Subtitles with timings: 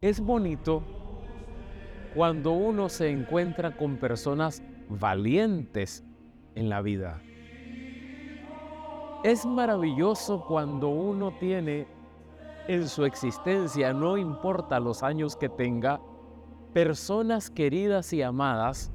[0.00, 0.84] Es bonito
[2.14, 6.04] cuando uno se encuentra con personas valientes
[6.54, 7.20] en la vida.
[9.24, 11.88] Es maravilloso cuando uno tiene
[12.68, 16.00] en su existencia, no importa los años que tenga,
[16.72, 18.92] personas queridas y amadas,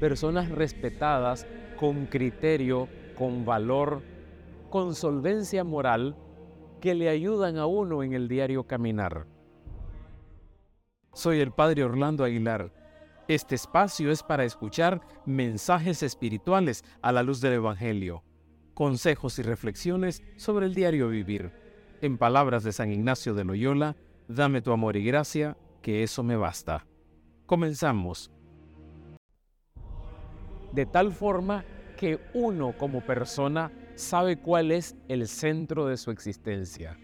[0.00, 1.46] personas respetadas
[1.80, 4.02] con criterio, con valor,
[4.68, 6.14] con solvencia moral,
[6.82, 9.31] que le ayudan a uno en el diario caminar.
[11.14, 12.72] Soy el Padre Orlando Aguilar.
[13.28, 18.24] Este espacio es para escuchar mensajes espirituales a la luz del Evangelio,
[18.72, 21.52] consejos y reflexiones sobre el diario vivir.
[22.00, 23.94] En palabras de San Ignacio de Loyola,
[24.26, 26.86] dame tu amor y gracia, que eso me basta.
[27.44, 28.30] Comenzamos.
[30.72, 31.62] De tal forma
[31.98, 36.96] que uno como persona sabe cuál es el centro de su existencia.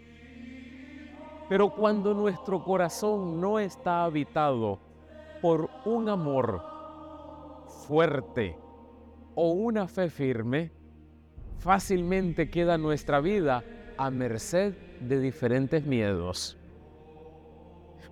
[1.48, 4.78] Pero cuando nuestro corazón no está habitado
[5.40, 6.62] por un amor
[7.86, 8.56] fuerte
[9.34, 10.72] o una fe firme,
[11.58, 13.64] fácilmente queda nuestra vida
[13.96, 16.56] a merced de diferentes miedos.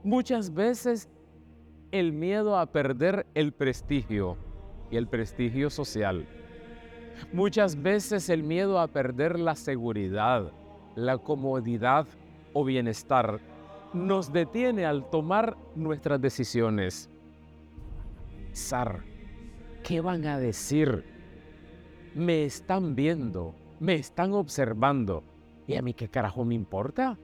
[0.03, 1.09] Muchas veces
[1.91, 4.37] el miedo a perder el prestigio
[4.91, 6.27] y el prestigio social
[7.33, 10.53] Muchas veces el miedo a perder la seguridad,
[10.95, 12.07] la comodidad
[12.57, 13.39] o bienestar
[13.93, 17.11] nos detiene al tomar nuestras decisiones.
[18.53, 19.03] Sar,
[19.85, 21.05] ¿qué van a decir?
[22.15, 25.23] Me están viendo, me están observando.
[25.67, 27.19] ¿Y a mí qué carajo me importa?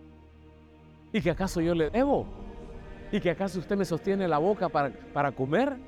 [1.14, 2.27] ¿Y que acaso yo le debo?
[3.10, 5.78] ¿Y que acaso usted me sostiene la boca para, para comer?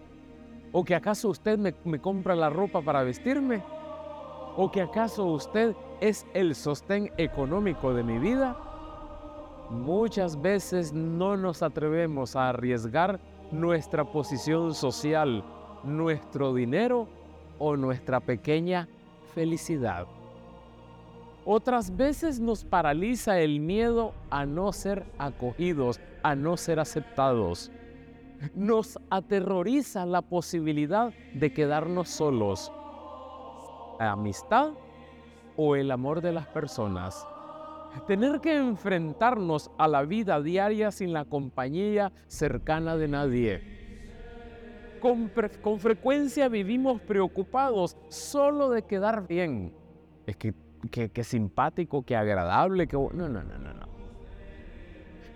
[0.72, 3.62] ¿O que acaso usted me, me compra la ropa para vestirme?
[4.56, 8.56] ¿O que acaso usted es el sostén económico de mi vida?
[9.70, 13.18] Muchas veces no nos atrevemos a arriesgar
[13.50, 15.44] nuestra posición social,
[15.82, 17.08] nuestro dinero
[17.58, 18.88] o nuestra pequeña
[19.34, 20.06] felicidad.
[21.46, 27.70] Otras veces nos paraliza el miedo a no ser acogidos, a no ser aceptados.
[28.54, 32.72] Nos aterroriza la posibilidad de quedarnos solos
[33.98, 34.72] amistad
[35.56, 37.26] o el amor de las personas.
[38.06, 43.62] Tener que enfrentarnos a la vida diaria sin la compañía cercana de nadie.
[45.00, 45.30] Con,
[45.78, 49.72] frecuencia vivimos preocupados solo de quedar bien.
[50.26, 50.54] Es que,
[50.90, 52.96] que, simpático, que agradable, que...
[52.96, 53.86] No, no, no, no, no.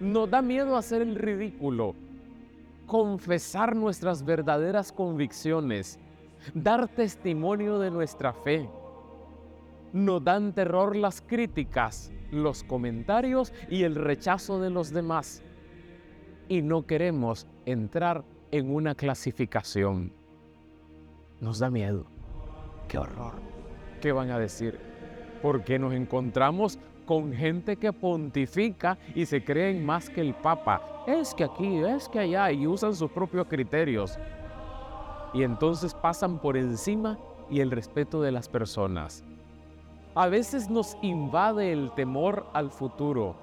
[0.01, 1.95] Nos da miedo hacer el ridículo,
[2.87, 5.99] confesar nuestras verdaderas convicciones,
[6.55, 8.69] dar testimonio de nuestra fe.
[9.93, 15.43] Nos dan terror las críticas, los comentarios y el rechazo de los demás.
[16.49, 20.13] Y no queremos entrar en una clasificación.
[21.41, 22.07] Nos da miedo.
[22.89, 23.35] ¡Qué horror!
[24.01, 24.79] ¿Qué van a decir?
[25.43, 31.05] Porque nos encontramos con gente que pontifica y se creen más que el Papa.
[31.07, 34.19] Es que aquí, es que allá, y usan sus propios criterios
[35.33, 37.19] y entonces pasan por encima
[37.51, 39.25] y el respeto de las personas.
[40.19, 43.37] A veces nos invade el temor al futuro.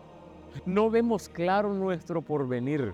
[0.65, 2.93] No vemos claro nuestro porvenir.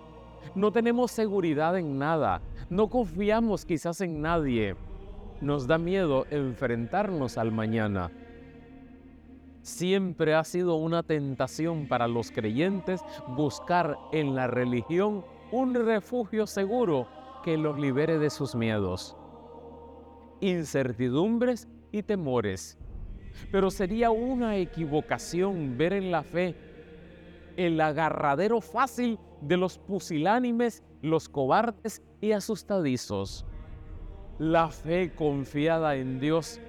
[0.53, 2.43] No tenemos seguridad en nada.
[2.69, 4.75] No confiamos quizás en nadie.
[5.41, 8.11] Nos da miedo enfrentarnos al mañana.
[9.63, 17.07] Siempre ha sido una tentación para los creyentes buscar en la religión un refugio seguro
[17.43, 19.17] que los libere de sus miedos,
[20.39, 22.77] incertidumbres y temores.
[23.51, 26.55] Pero sería una equivocación ver en la fe
[27.57, 33.45] el agarradero fácil de los pusilánimes, los cobardes y asustadizos.
[34.39, 36.59] La fe confiada en Dios,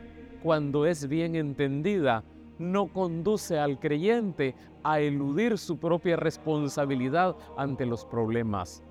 [0.43, 2.25] cuando es bien entendida,
[2.59, 8.83] no conduce al creyente a eludir su propia responsabilidad ante los problemas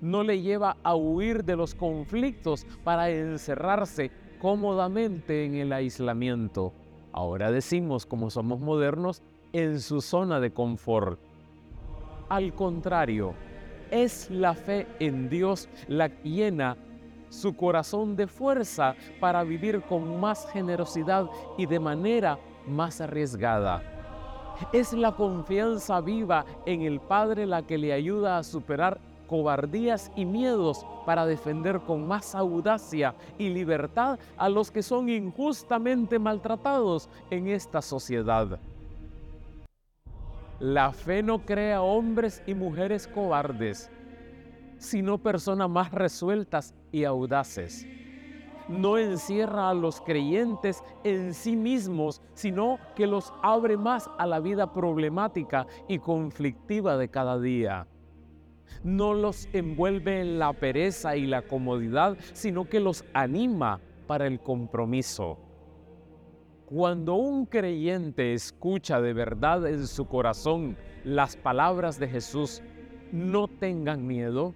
[0.00, 4.10] no le lleva a huir de los conflictos para encerrarse
[4.40, 6.72] cómodamente en el aislamiento.
[7.12, 9.22] Ahora decimos, como somos modernos,
[9.52, 11.20] en su zona de confort.
[12.28, 13.34] Al contrario,
[13.90, 16.76] es la fe en Dios la que llena
[17.28, 21.28] su corazón de fuerza para vivir con más generosidad
[21.58, 23.82] y de manera más arriesgada.
[24.72, 30.24] Es la confianza viva en el Padre la que le ayuda a superar cobardías y
[30.24, 37.48] miedos para defender con más audacia y libertad a los que son injustamente maltratados en
[37.48, 38.58] esta sociedad.
[40.60, 43.90] La fe no crea hombres y mujeres cobardes,
[44.78, 47.86] sino personas más resueltas y audaces.
[48.68, 54.38] No encierra a los creyentes en sí mismos, sino que los abre más a la
[54.38, 57.88] vida problemática y conflictiva de cada día.
[58.82, 64.40] No los envuelve en la pereza y la comodidad, sino que los anima para el
[64.40, 65.38] compromiso.
[66.66, 72.62] Cuando un creyente escucha de verdad en su corazón las palabras de Jesús,
[73.12, 74.54] no tengan miedo,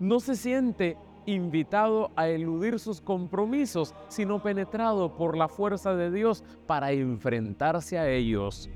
[0.00, 0.96] no se siente
[1.26, 8.08] invitado a eludir sus compromisos, sino penetrado por la fuerza de Dios para enfrentarse a
[8.08, 8.68] ellos.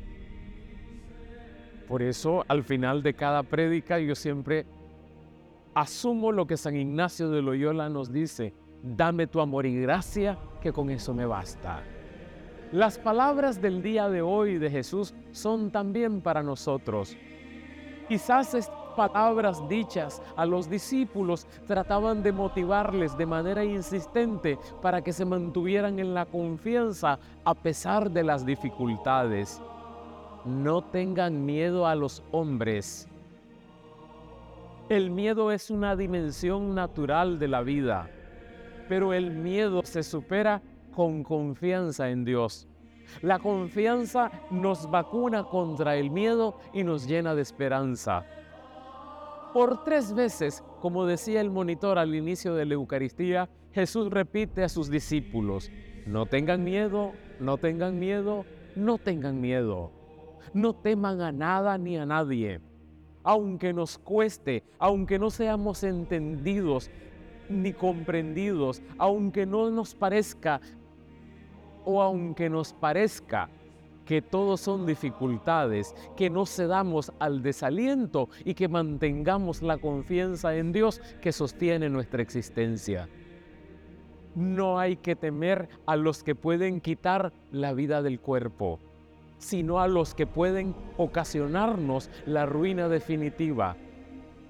[1.89, 4.67] Por eso, al final de cada prédica, yo siempre
[5.75, 10.73] asumo lo que San Ignacio de Loyola nos dice, dame tu amor y gracia, que
[10.73, 11.83] con eso me basta.
[12.73, 17.17] Las palabras del día de hoy de Jesús son también para nosotros.
[18.09, 18.55] Quizás
[18.97, 25.99] palabras dichas a los discípulos trataban de motivarles de manera insistente para que se mantuvieran
[25.99, 29.61] en la confianza a pesar de las dificultades.
[30.47, 33.09] No tengan miedo a los hombres.
[34.89, 38.09] El miedo es una dimensión natural de la vida,
[38.89, 40.63] pero el miedo se supera
[40.95, 42.69] con confianza en Dios.
[43.23, 48.25] La confianza nos vacuna contra el miedo y nos llena de esperanza.
[49.53, 54.69] Por tres veces, como decía el monitor al inicio de la Eucaristía, Jesús repite a
[54.69, 55.73] sus discípulos,
[56.07, 58.45] no tengan miedo, no tengan miedo,
[58.77, 59.96] no tengan miedo.
[60.53, 62.61] No teman a nada ni a nadie.
[63.23, 66.91] Aunque nos cueste, aunque no seamos entendidos
[67.49, 70.61] ni comprendidos, aunque no nos parezca
[71.85, 73.49] o aunque nos parezca
[74.07, 80.73] que todos son dificultades, que no cedamos al desaliento y que mantengamos la confianza en
[80.73, 83.09] Dios que sostiene nuestra existencia.
[84.35, 88.79] No hay que temer a los que pueden quitar la vida del cuerpo,
[89.39, 93.77] sino a los que pueden ocasionarnos la ruina definitiva,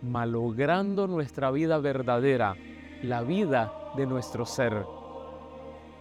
[0.03, 2.57] malogrando nuestra vida verdadera,
[3.03, 4.85] la vida de nuestro ser.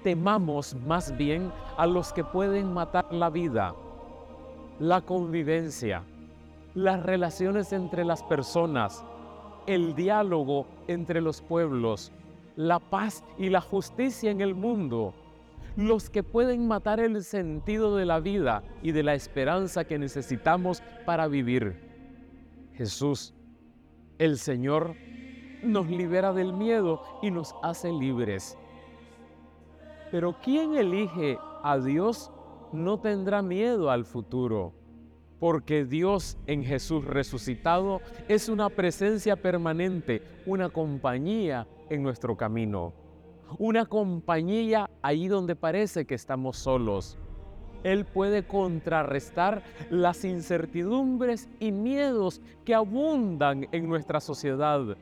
[0.03, 3.73] Temamos más bien a los que pueden matar la vida,
[4.79, 6.03] la convivencia,
[6.75, 9.03] las relaciones entre las personas,
[9.65, 12.11] el diálogo entre los pueblos,
[12.55, 15.13] la paz y la justicia en el mundo,
[15.75, 20.81] los que pueden matar el sentido de la vida y de la esperanza que necesitamos
[21.05, 21.79] para vivir.
[22.73, 23.33] Jesús,
[24.17, 24.95] el Señor,
[25.63, 28.57] nos libera del miedo y nos hace libres.
[30.11, 32.31] Pero quien elige a Dios
[32.71, 34.73] no tendrá miedo al futuro,
[35.39, 42.93] porque Dios en Jesús resucitado es una presencia permanente, una compañía en nuestro camino,
[43.57, 47.17] una compañía ahí donde parece que estamos solos.
[47.83, 54.97] Él puede contrarrestar las incertidumbres y miedos que abundan en nuestra sociedad,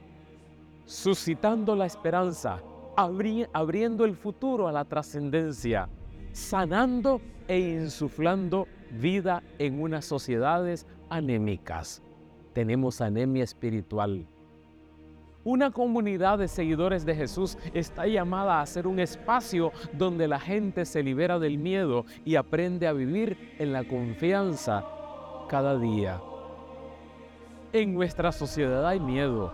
[0.86, 2.62] suscitando la esperanza
[2.95, 5.90] abriendo el futuro a la trascendencia,
[6.31, 12.01] sanando e insuflando vida en unas sociedades anémicas.
[12.54, 14.28] Tenemos anemia espiritual.
[15.45, 20.85] Una comunidad de seguidores de Jesús está llamada a ser un espacio donde la gente
[20.85, 24.85] se libera del miedo y aprende a vivir en la confianza
[25.50, 26.21] cada día.
[27.73, 29.54] En nuestra sociedad hay miedo,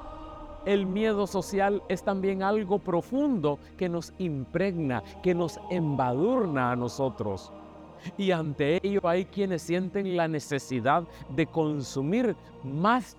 [0.65, 7.51] el miedo social es también algo profundo que nos impregna, que nos embadurna a nosotros.
[8.17, 13.17] Y ante ello hay quienes sienten la necesidad de consumir más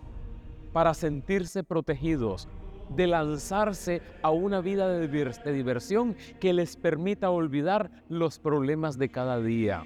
[0.73, 2.49] para sentirse protegidos,
[2.91, 9.41] de lanzarse a una vida de, diversión que les permita olvidar los problemas de cada
[9.41, 9.85] día.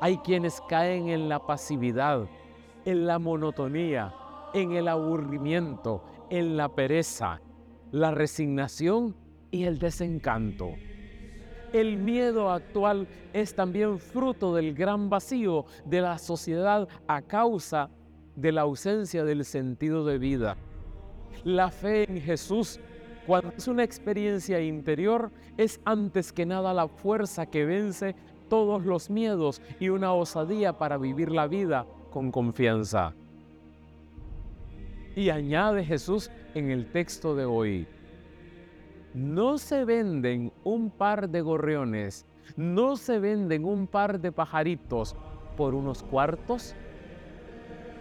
[0.00, 2.26] Hay quienes caen en la pasividad,
[2.84, 4.12] en la monotonía,
[4.52, 7.40] en el aburrimiento, en la pereza,
[7.92, 9.14] la resignación
[9.50, 10.70] y el desencanto.
[11.72, 18.01] El miedo actual es también fruto del gran vacío de la sociedad a causa de
[18.36, 20.56] la ausencia del sentido de vida.
[21.44, 22.80] La fe en Jesús,
[23.26, 28.14] cuando es una experiencia interior, es antes que nada la fuerza que vence
[28.48, 33.14] todos los miedos y una osadía para vivir la vida con confianza.
[35.16, 37.86] Y añade Jesús en el texto de hoy,
[39.14, 42.24] no se venden un par de gorriones,
[42.56, 45.14] no se venden un par de pajaritos
[45.56, 46.74] por unos cuartos.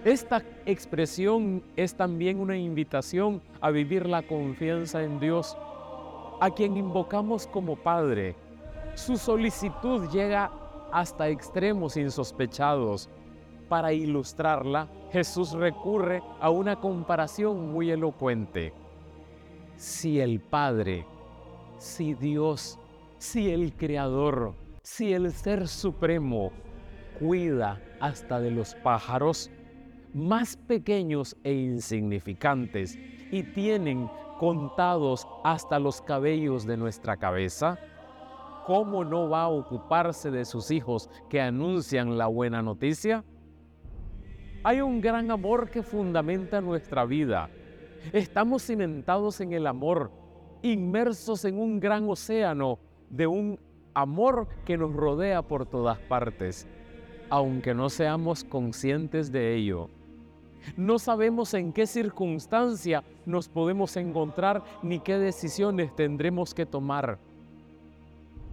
[0.04, 5.56] Esta expresión es también una invitación a vivir la confianza en Dios,
[6.40, 8.36] a quien invocamos como Padre.
[8.96, 10.52] Su solicitud llega
[10.92, 13.10] hasta extremos insospechados.
[13.70, 18.74] Para ilustrarla, Jesús recurre a una comparación muy elocuente.
[19.76, 21.06] Si el Padre,
[21.78, 22.80] si Dios,
[23.20, 26.52] si el Creador, si el Ser Supremo
[27.20, 29.52] cuida hasta de los pájaros
[30.14, 32.98] más pequeños e insignificantes
[33.32, 37.78] y tienen contados hasta los cabellos de nuestra cabeza,
[38.66, 43.24] ¿cómo no va a ocuparse de sus hijos que anuncian la buena noticia?
[44.64, 47.50] Hay un gran amor que fundamenta nuestra vida.
[48.14, 50.12] Estamos cimentados en el amor,
[50.62, 53.60] inmersos en un gran océano de un
[53.94, 56.68] amor que nos rodea por todas partes,
[57.30, 59.90] aunque no seamos conscientes de ello.
[60.78, 67.20] No sabemos en qué circunstancia nos podemos encontrar ni qué decisiones tendremos que tomar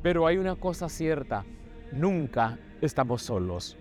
[0.03, 1.45] pero hay una cosa cierta,
[1.93, 3.77] nunca estamos solos.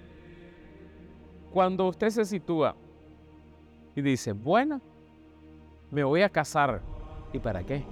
[1.51, 2.75] Cuando usted se sitúa
[3.95, 4.81] y dice, bueno,
[5.91, 6.81] me voy a casar,
[7.33, 7.83] ¿y para qué?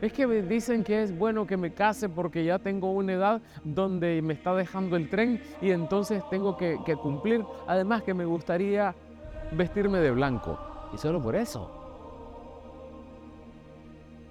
[0.00, 3.42] Es que me dicen que es bueno que me case porque ya tengo una edad
[3.64, 7.44] donde me está dejando el tren y entonces tengo que, que cumplir.
[7.66, 8.94] Además que me gustaría
[9.52, 10.58] vestirme de blanco.
[10.94, 11.70] Y solo por eso.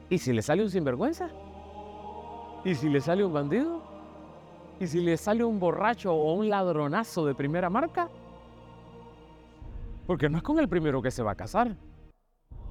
[0.10, 1.30] ¿Y si le sale un sinvergüenza?
[2.66, 3.84] ¿Y si le sale un bandido?
[4.80, 8.10] ¿Y si le sale un borracho o un ladronazo de primera marca?
[10.08, 11.76] Porque no es con el primero que se va a casar.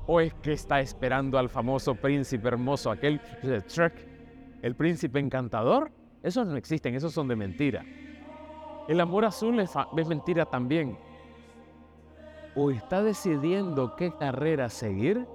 [0.08, 3.62] ¿O es que está esperando al famoso príncipe hermoso, aquel de
[4.62, 5.92] el príncipe encantador?
[6.22, 7.84] Esos no existen, esos son de mentira.
[8.88, 10.98] El amor azul es mentira también.
[12.56, 15.26] ¿O está decidiendo qué carrera seguir?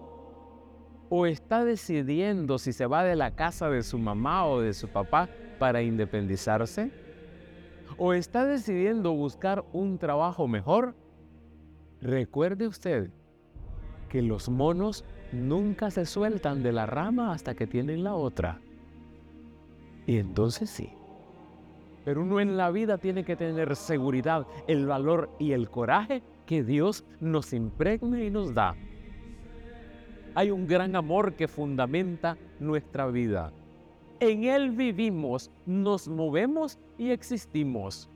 [1.16, 4.88] o está decidiendo si se va de la casa de su mamá o de su
[4.88, 6.90] papá para independizarse?
[7.98, 10.96] ¿O está decidiendo buscar un trabajo mejor?
[12.02, 13.12] Recuerde usted
[14.14, 15.04] que los monos
[15.34, 18.62] nunca se sueltan de la rama hasta que tienen la otra.
[20.08, 20.90] Y entonces sí.
[22.06, 26.64] Pero uno en la vida tiene que tener seguridad, el valor y el coraje que
[26.64, 28.76] Dios nos impregne y nos da
[30.36, 33.52] hay un gran amor que fundamenta nuestra vida.
[34.20, 38.10] En Él vivimos, nos movemos y existimos.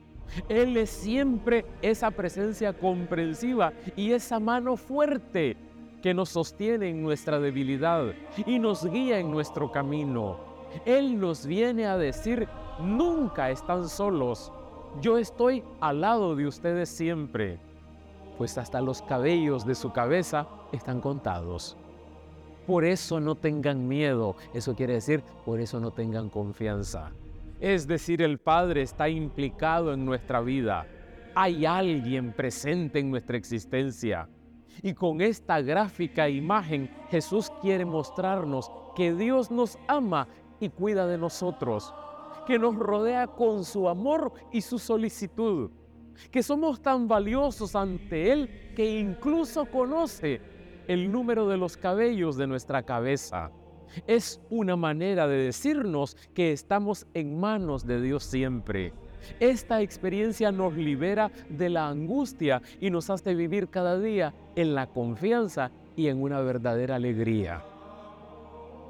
[0.48, 5.56] Él es siempre esa presencia comprensiva y esa mano fuerte
[6.02, 8.12] que nos sostiene en nuestra debilidad
[8.46, 10.38] y nos guía en nuestro camino.
[10.84, 12.48] Él nos viene a decir,
[12.80, 14.52] nunca están solos,
[15.00, 17.58] yo estoy al lado de ustedes siempre,
[18.36, 21.76] pues hasta los cabellos de su cabeza están contados.
[22.66, 24.36] Por eso no tengan miedo.
[24.52, 27.12] Eso quiere decir, por eso no tengan confianza.
[27.60, 30.86] Es decir, el Padre está implicado en nuestra vida.
[31.34, 34.28] Hay alguien presente en nuestra existencia.
[34.82, 40.28] Y con esta gráfica imagen, Jesús quiere mostrarnos que Dios nos ama
[40.60, 41.94] y cuida de nosotros,
[42.46, 45.70] que nos rodea con su amor y su solicitud,
[46.30, 50.40] que somos tan valiosos ante Él que incluso conoce
[50.88, 53.50] el número de los cabellos de nuestra cabeza.
[54.06, 58.92] Es una manera de decirnos que estamos en manos de Dios siempre.
[59.40, 64.88] Esta experiencia nos libera de la angustia y nos hace vivir cada día en la
[64.88, 67.62] confianza y en una verdadera alegría.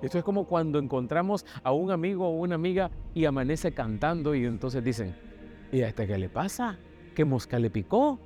[0.01, 4.47] Esto es como cuando encontramos a un amigo o una amiga y amanece cantando y
[4.47, 5.15] entonces dicen,
[5.71, 6.79] ¿y a este qué le pasa?
[7.15, 8.19] ¿Qué mosca le picó?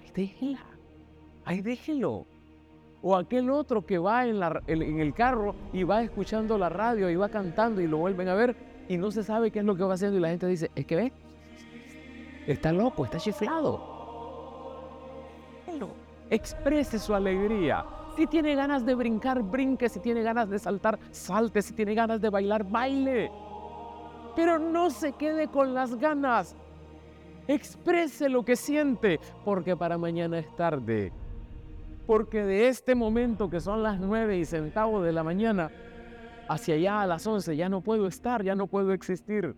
[0.00, 0.66] Ay, déjela.
[1.44, 2.26] Ay, déjelo.
[3.00, 4.42] O aquel otro que va en,
[5.00, 8.56] el carro y va escuchando la radio y va cantando y lo vuelven a ver
[8.88, 10.84] y no se sabe qué es lo que va haciendo y la gente dice, es
[10.84, 11.12] que ve,
[12.48, 13.91] está loco, está chiflado.
[16.32, 17.84] Exprese su alegría.
[18.16, 19.88] Si tiene ganas de brincar, brinque.
[19.88, 21.60] Si tiene ganas de saltar, salte.
[21.60, 23.30] Si tiene ganas de bailar, baile.
[24.34, 26.56] Pero no se quede con las ganas.
[27.46, 31.12] Exprese lo que siente, porque para mañana es tarde
[32.06, 35.70] porque de este momento que son las nueve y centavos de la mañana,
[36.48, 39.54] hacia allá a las once ya no puedo estar, ya no puedo existir.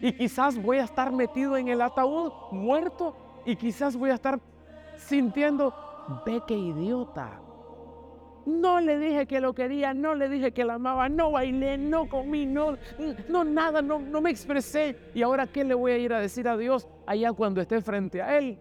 [0.00, 4.38] Y quizás voy a estar metido en el ataúd, muerto, y quizás voy a estar
[4.98, 5.74] sintiendo,
[6.26, 7.40] ve qué idiota.
[8.46, 12.08] No le dije que lo quería, no le dije que la amaba, no bailé, no
[12.08, 12.78] comí, no,
[13.28, 14.96] no nada, no, no me expresé.
[15.14, 18.22] ¿Y ahora qué le voy a ir a decir a Dios allá cuando esté frente
[18.22, 18.58] a Él?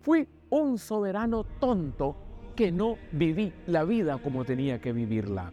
[0.00, 2.16] Fui un soberano tonto
[2.54, 5.52] que no viví la vida como tenía que vivirla.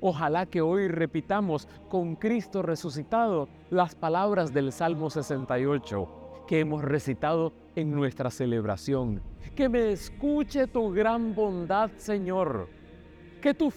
[0.00, 7.52] Ojalá que hoy repitamos con Cristo resucitado las palabras del Salmo 68 que hemos recitado
[7.80, 9.20] en nuestra celebración.
[9.54, 12.68] Que me escuche tu gran bondad, Señor.
[13.40, 13.72] Que tu,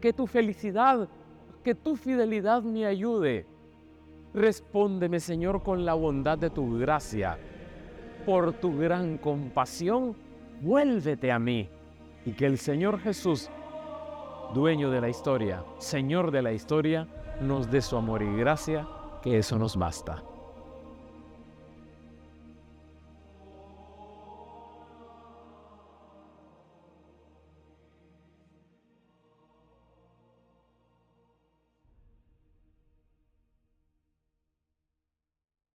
[0.00, 1.08] que tu felicidad,
[1.64, 3.46] que tu fidelidad me ayude.
[4.34, 7.38] Respóndeme, Señor, con la bondad de tu gracia.
[8.26, 10.14] Por tu gran compasión,
[10.60, 11.68] vuélvete a mí.
[12.26, 13.48] Y que el Señor Jesús,
[14.54, 17.08] dueño de la historia, Señor de la historia,
[17.40, 18.86] nos dé su amor y gracia,
[19.22, 20.22] que eso nos basta.